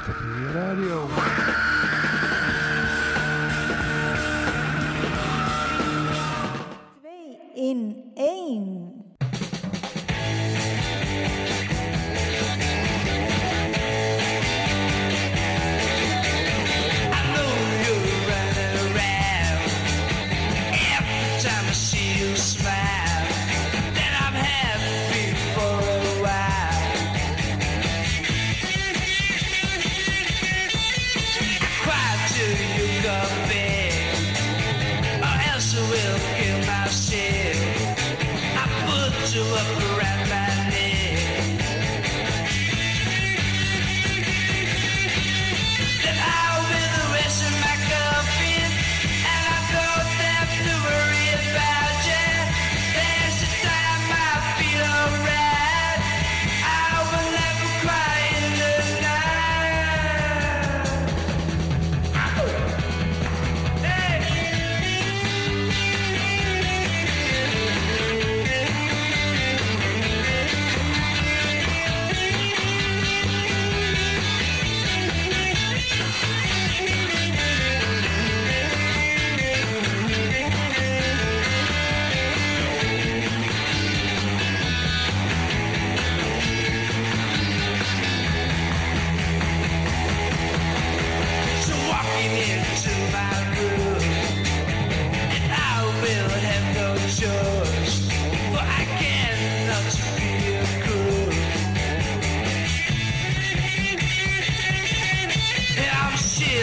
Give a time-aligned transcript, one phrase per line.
[0.00, 1.49] Like a community radio.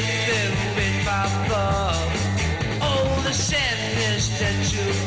[0.01, 2.11] ship been bit by love.
[2.81, 5.06] Oh, the sadness that you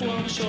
[0.00, 0.42] słońcu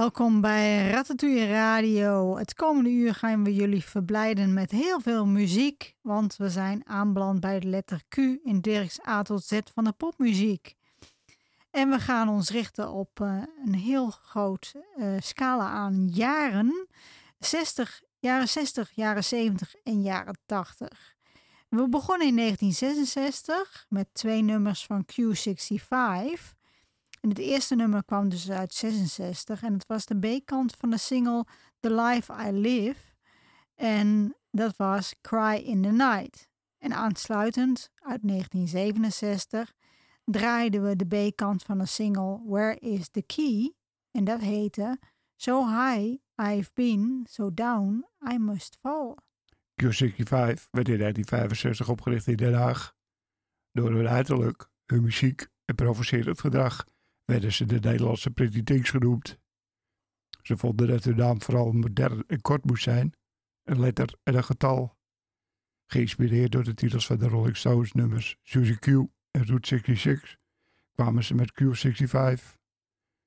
[0.00, 2.36] Welkom bij Ratatouille Radio.
[2.36, 7.40] Het komende uur gaan we jullie verblijden met heel veel muziek, want we zijn aanbeland
[7.40, 10.74] bij de letter Q in Dirks A tot Z van de popmuziek.
[11.70, 16.88] En we gaan ons richten op uh, een heel groot uh, scala aan jaren.
[17.38, 21.14] 60, jaren 60, jaren 70 en jaren 80.
[21.68, 26.58] We begonnen in 1966 met twee nummers van Q65.
[27.20, 30.98] En het eerste nummer kwam dus uit 66 en het was de B-kant van de
[30.98, 31.46] single
[31.80, 33.00] The Life I Live.
[33.74, 36.48] En dat was Cry in the Night.
[36.78, 39.74] En aansluitend uit 1967
[40.24, 43.74] draaiden we de B-kant van de single Where is the Key?
[44.10, 44.98] En dat heette
[45.36, 49.14] So High I've Been, So Down I Must Fall.
[49.82, 52.94] Q65 werd in 1965 opgericht in Den Haag.
[53.72, 56.84] Door hun uiterlijk, hun muziek en provocerend gedrag
[57.30, 59.38] werden ze de Nederlandse Pretty genoemd.
[60.42, 63.12] Ze vonden dat hun naam vooral modern en kort moest zijn,
[63.64, 64.96] een letter en een getal.
[65.86, 68.86] Geïnspireerd door de titels van de Rolling Stones nummers Suzy Q
[69.30, 70.36] en Route 66
[70.92, 72.58] kwamen ze met Q65.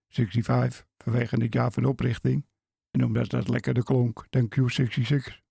[0.07, 2.47] 65 vanwege het jaar van oprichting
[2.91, 5.41] en omdat dat lekkerder klonk dan Q66.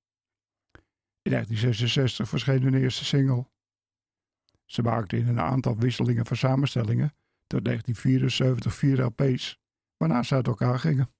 [1.22, 3.50] In 1966 verscheen hun eerste single.
[4.64, 7.14] Ze maakten in een aantal wisselingen van samenstellingen
[7.52, 9.58] tot 1974 vier LP's,
[9.96, 11.10] waarna ze uit elkaar gingen.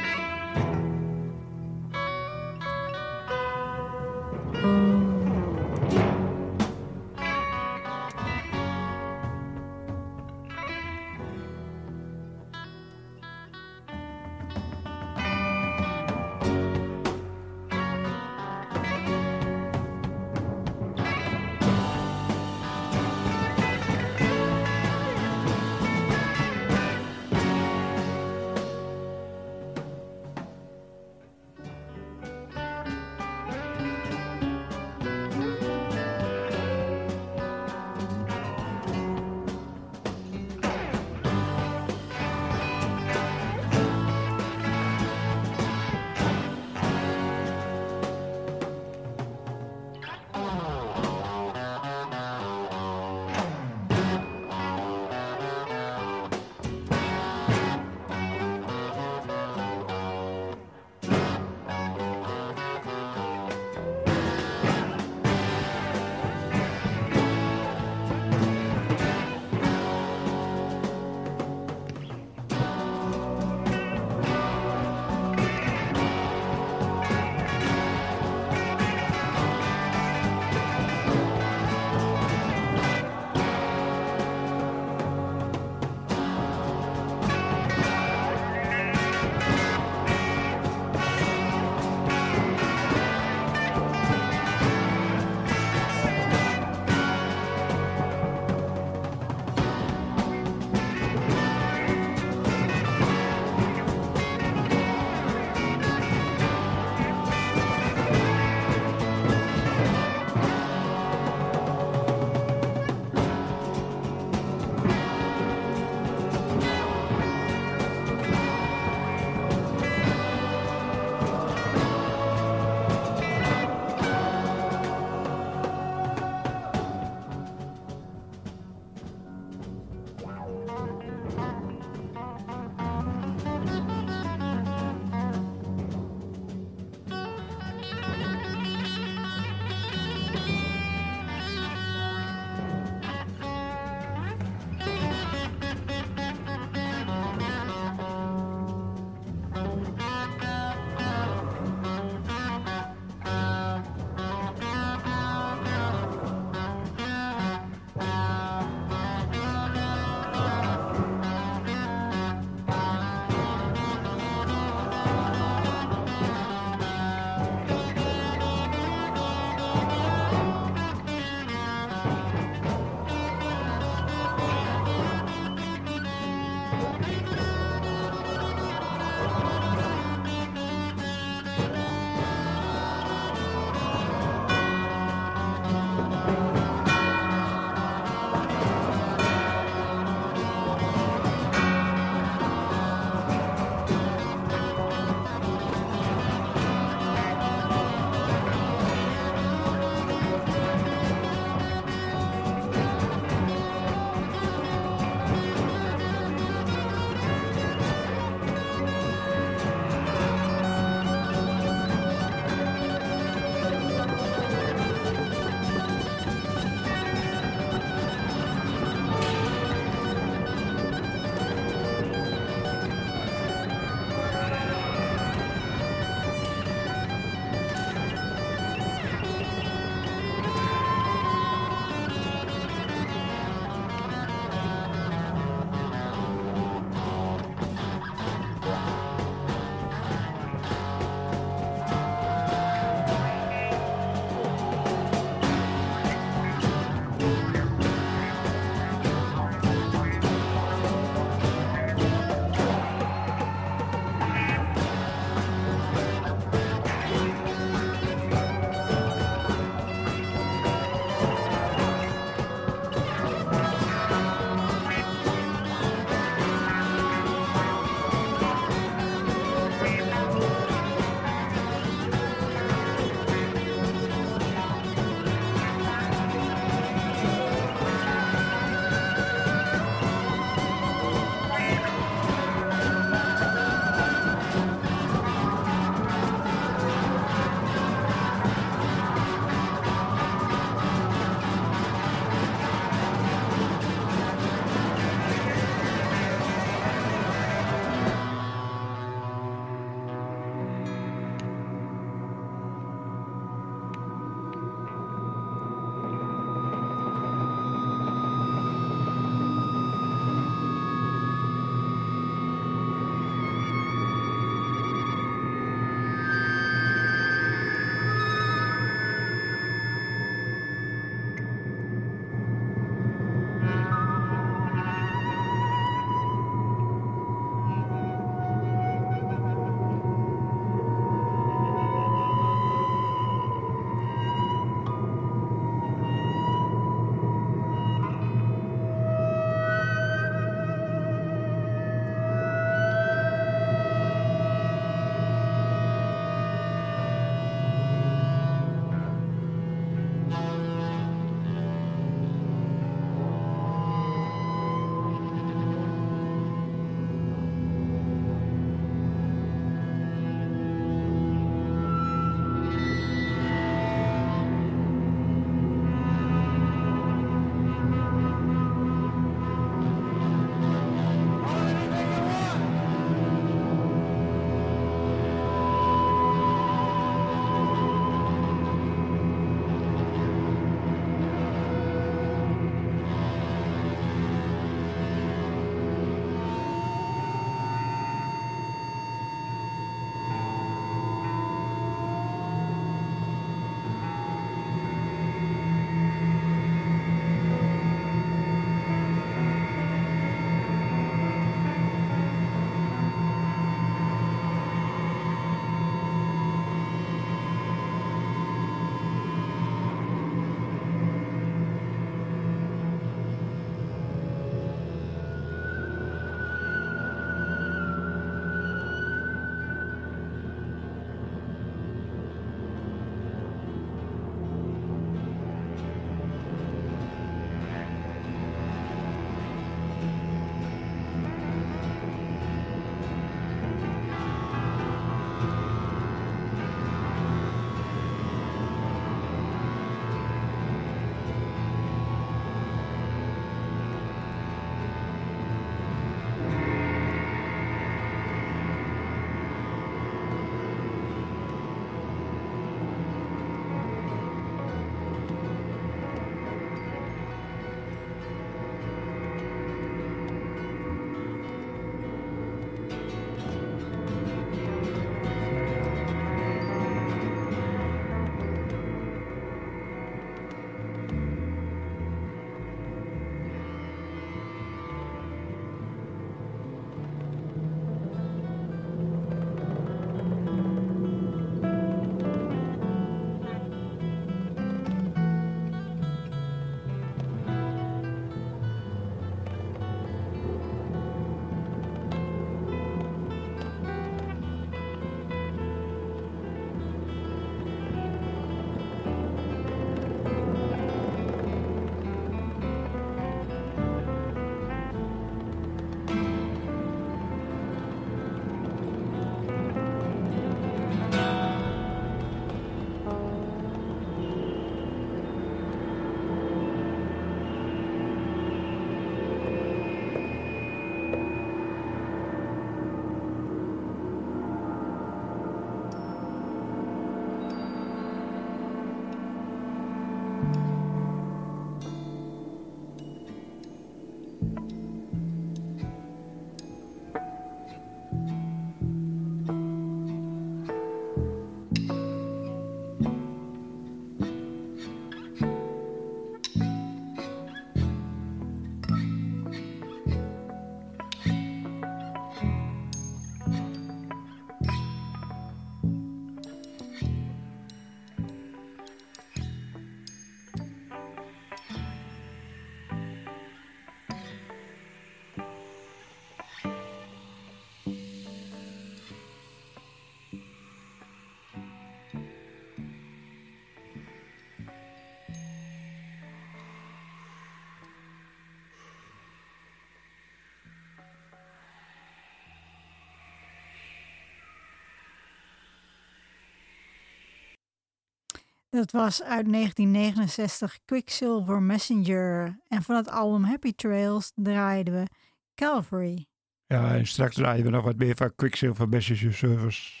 [588.71, 592.59] Dat was uit 1969 Quicksilver Messenger.
[592.67, 595.07] En van het album Happy Trails draaiden we
[595.55, 596.25] Calvary.
[596.65, 600.00] Ja, en straks draaien we nog wat meer van Quicksilver Messenger Service.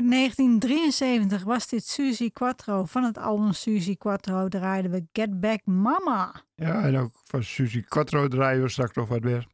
[0.00, 2.84] Uit 1973 was dit Suzy Quattro.
[2.84, 6.32] Van het album Suzy Quattro draaiden we Get Back Mama.
[6.54, 9.46] Ja, en ook van Suzy Quattro draaien we straks nog wat weer.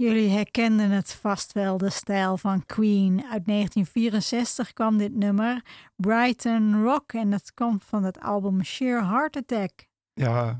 [0.00, 3.12] Jullie herkenden het vast wel, de stijl van Queen.
[3.12, 5.62] Uit 1964 kwam dit nummer,
[5.96, 9.70] Brighton Rock, en dat komt van het album Sheer Heart Attack.
[10.14, 10.58] Ja,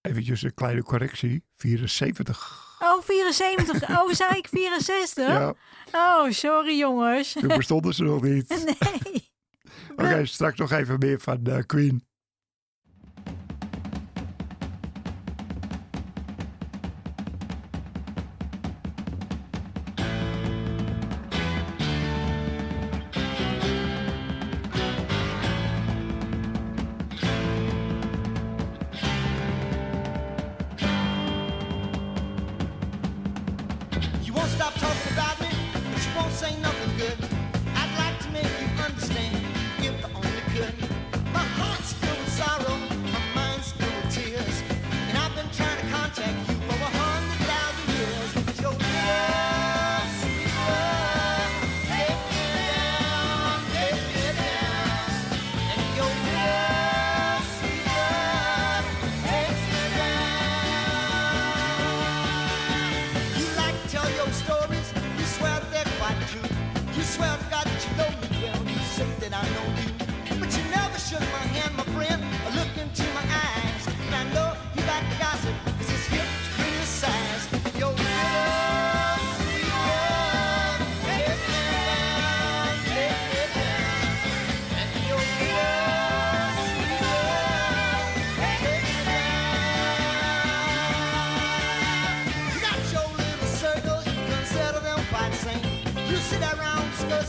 [0.00, 2.78] eventjes een kleine correctie, 74.
[2.78, 3.90] Oh, 74.
[3.90, 5.28] Oh, zei ik 64?
[5.28, 5.54] Ja.
[5.92, 7.32] Oh, sorry jongens.
[7.32, 8.48] Toen bestonden ze nog niet.
[8.80, 9.28] Nee.
[9.96, 12.04] Oké, straks nog even meer van uh, Queen.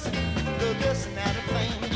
[0.04, 0.12] this,
[0.60, 1.36] the this and that
[1.80, 1.91] thing.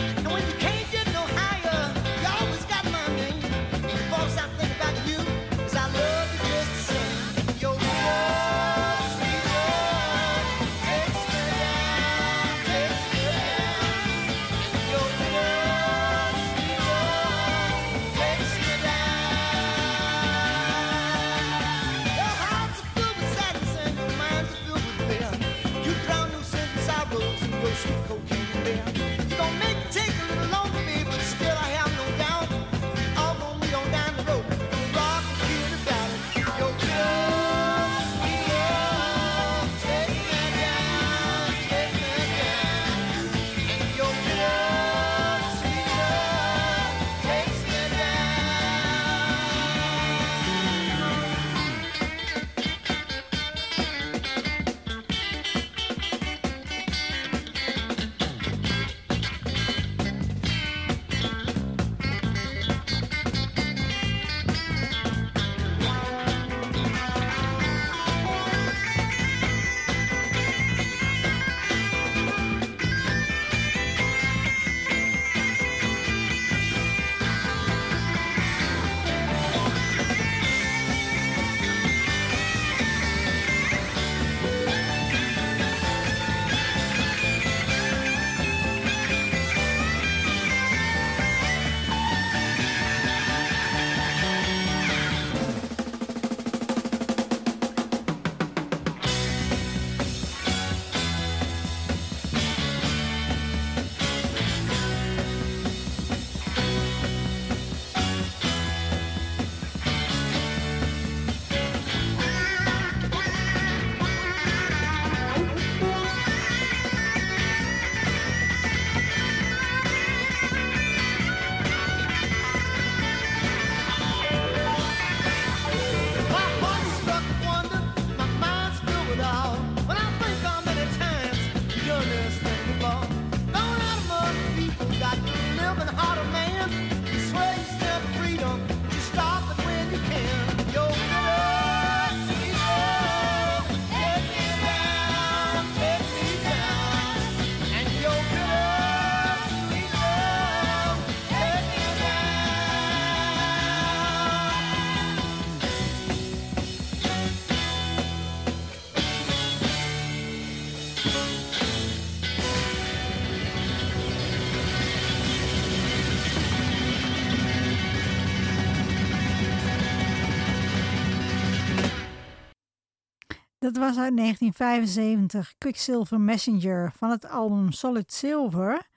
[173.76, 175.54] Dat was uit 1975.
[175.58, 178.90] Quicksilver Messenger van het album Solid Silver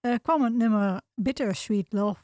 [0.00, 2.20] eh, kwam het nummer Bittersweet Love.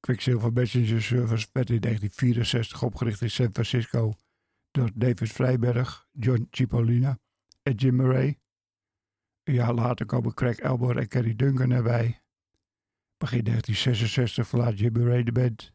[0.00, 4.14] Quicksilver Messenger Service werd in 1964 opgericht in San Francisco
[4.70, 7.18] door David Vrijberg, John Cipollina
[7.62, 8.38] en Jim Murray.
[9.44, 12.22] Een jaar later komen Craig Elbor en Kerry Duncan erbij.
[13.18, 15.72] Begin 1966 verlaat Jim Murray de band.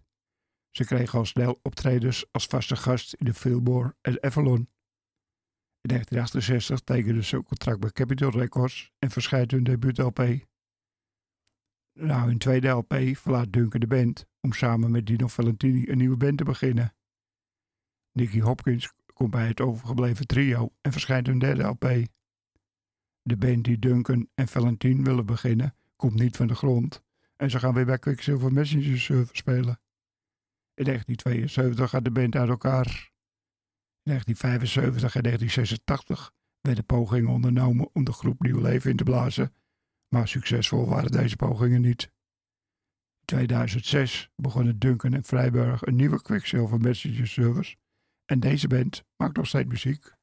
[0.72, 4.70] Ze kregen al snel optredens als vaste gast in de Fillmore en Avalon.
[5.88, 10.48] In 1968 tekenden ze een contract bij Capitol Records en verschijnt hun debuut-LP.
[11.94, 16.18] Na hun tweede LP verlaat Duncan de band om samen met Dino Valentini een nieuwe
[16.18, 16.96] band te beginnen.
[18.12, 22.06] Nicky Hopkins komt bij het overgebleven trio en verschijnt hun derde LP.
[23.22, 27.04] De band die Duncan en Valentine willen beginnen komt niet van de grond
[27.36, 29.80] en ze gaan weer bij Quicksilver Messenger Server spelen.
[30.74, 33.16] In 1972 gaat de band uit elkaar.
[34.08, 36.32] In 1975 en 1986
[36.62, 39.54] werden pogingen ondernomen om de groep nieuw leven in te blazen,
[40.08, 42.04] maar succesvol waren deze pogingen niet.
[43.20, 47.76] In 2006 begonnen Duncan en Vrijberg een nieuwe Quicksilver Messenger Service
[48.26, 50.17] en deze band maakt nog steeds muziek.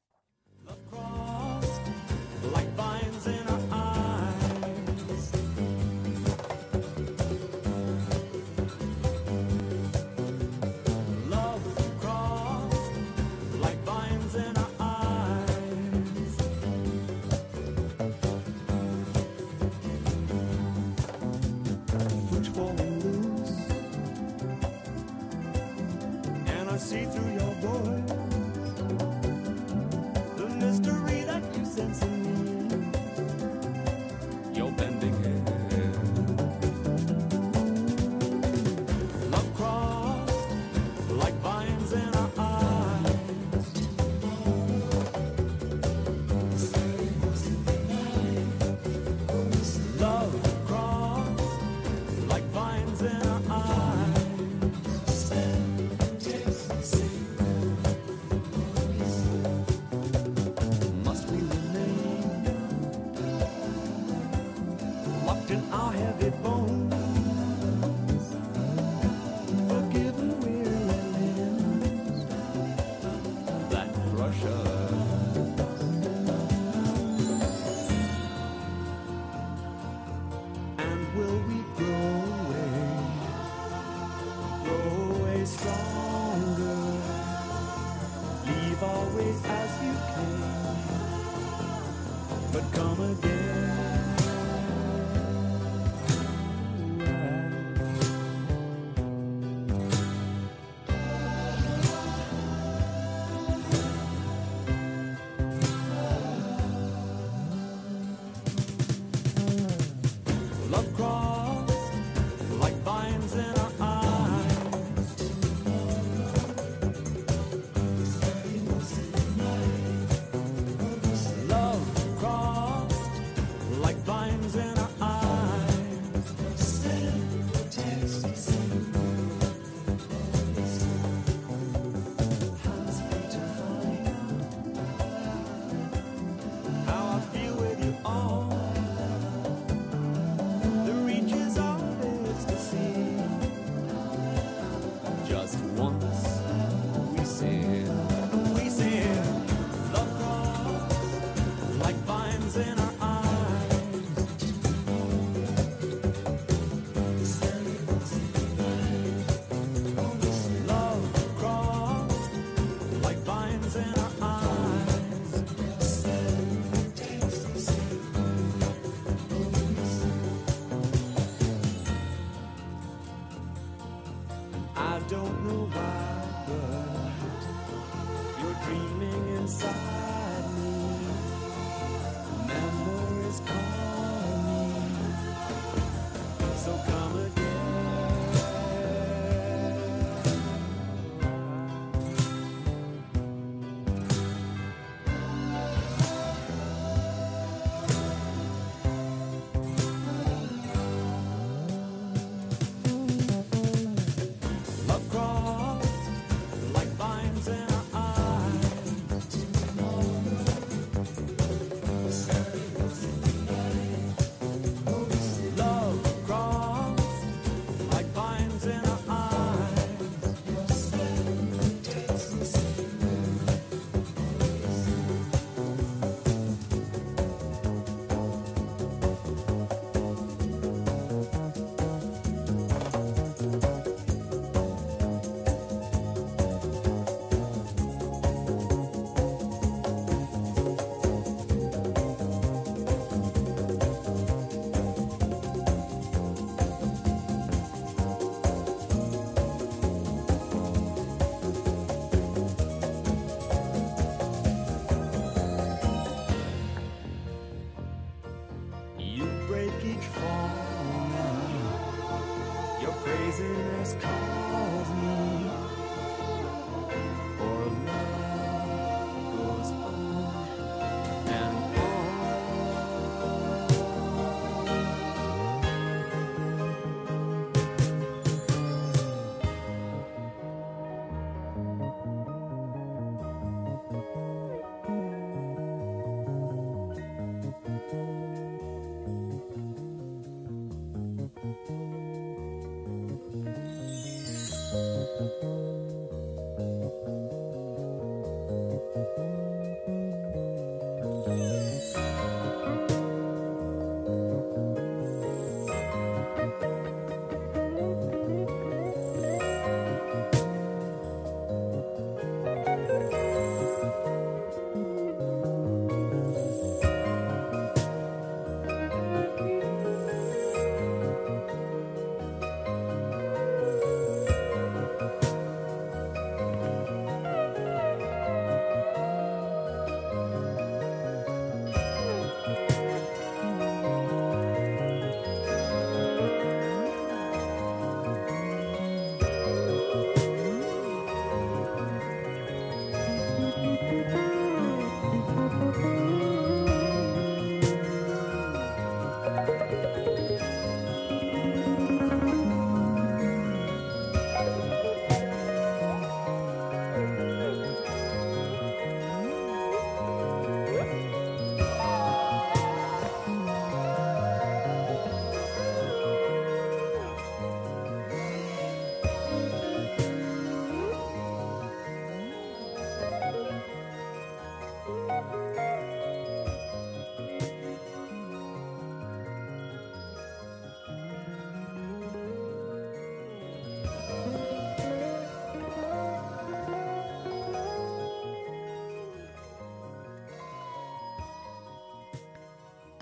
[65.51, 66.94] In our heavy bones?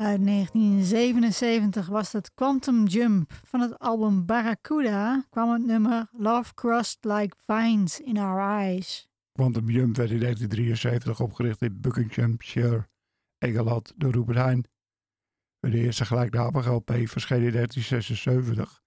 [0.03, 3.33] Uit 1977 was het Quantum Jump.
[3.43, 9.09] Van het album Barracuda kwam het nummer Love Crossed Like Vines in Our Eyes.
[9.31, 12.87] Quantum Jump werd in 1973 opgericht in Buckinghamshire,
[13.37, 14.65] Engeland, door Rupert Hein.
[15.59, 18.83] De eerste gelijknamige LP verscheen in 1976.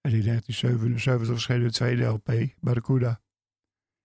[0.00, 3.20] En in 1977 verscheen de tweede LP, Barracuda.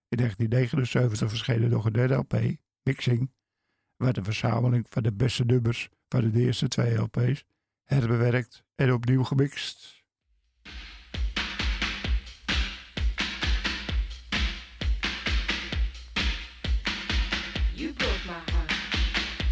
[0.08, 2.40] In 1979 verscheen er nog een derde LP,
[2.82, 3.32] Mixing,
[4.02, 7.44] waar de verzameling van de beste nummers van de eerste twee LP's
[7.84, 10.00] herbewerkt en opnieuw gemixt.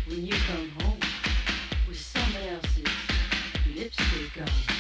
[0.07, 0.99] When you come home
[1.87, 2.85] with someone else's
[3.77, 4.80] lipstick on.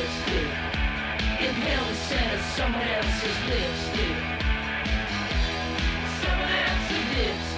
[0.00, 0.50] Lipstick.
[1.46, 4.16] Inhale the scent of someone else's lipstick.
[6.22, 7.49] Someone else's lipstick.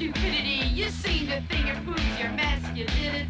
[0.00, 0.66] stupidity.
[0.72, 3.29] You seen the thing improves your masculinity.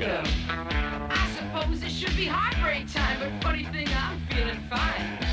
[0.00, 0.26] Makeup.
[0.48, 5.29] I suppose it should be heartbreak time, but funny thing, I'm feeling fine.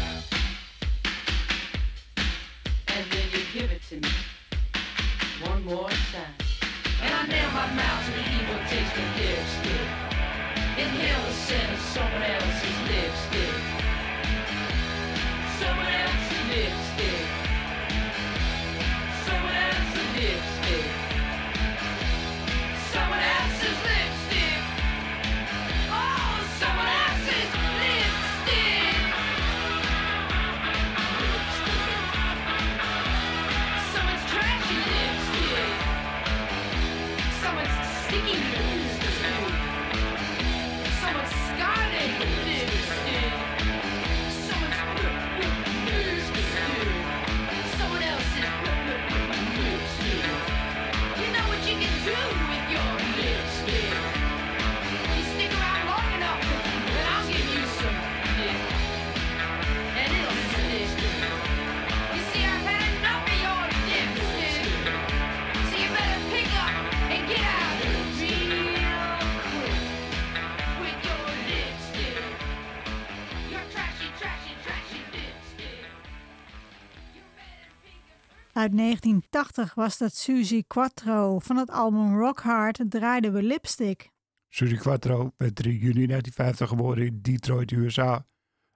[78.68, 81.40] Uit 1980 was dat Suzy Quattro.
[81.40, 84.12] Van het album Rock Hard draaiden we Lipstick.
[84.50, 88.28] Suzy Quattro werd 3 juni 1950 geboren in Detroit, USA,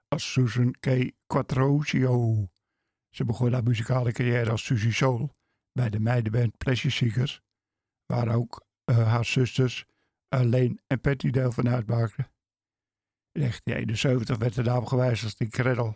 [0.08, 1.10] als Susan K.
[1.26, 2.48] Quattrocchio.
[3.10, 5.34] Ze begon haar muzikale carrière als Suzy Soul
[5.72, 7.40] bij de meidenband Pleasure Seekers,
[8.06, 9.86] waar ook eh, haar zusters
[10.28, 12.24] Alleen en Patty deel van uitmaakten.
[13.32, 15.94] In 1971 werd de naam gewijzigd de Creddle.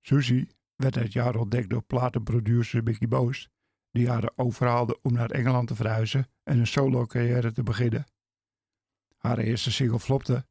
[0.00, 0.46] Suzy
[0.76, 3.48] werd het jaar ontdekt door platenproducer Mickey Boos,
[3.90, 8.06] die haar overhaalde om naar Engeland te verhuizen en een solo-carrière te beginnen.
[9.16, 10.46] Haar eerste single flopte,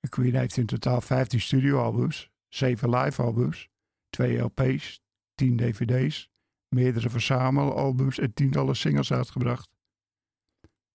[0.00, 3.68] En Queen heeft in totaal 15 studioalbums, 7 live-albums,
[4.08, 5.00] 2 LP's,
[5.34, 6.32] 10 DVD's,
[6.74, 9.68] meerdere verzamelalbums en tientallen singles uitgebracht.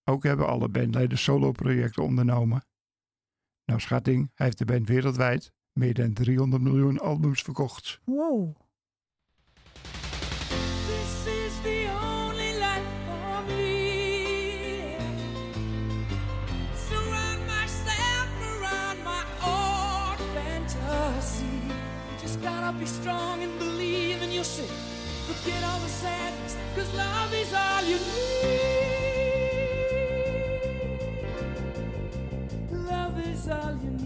[0.04, 2.64] Ook hebben alle bandleden solo-projecten ondernomen.
[3.66, 8.00] Naar schatting heeft de band wereldwijd meer dan 300 miljoen albums verkocht.
[8.04, 8.56] Wow.
[10.88, 14.96] This is the only life for me.
[16.90, 21.62] Surround myself around my own fantasy.
[22.22, 24.89] Just gotta be strong and believe in yourself.
[25.30, 28.50] Forget all the sadness, cause love is all you need.
[32.90, 33.99] Love is all you need.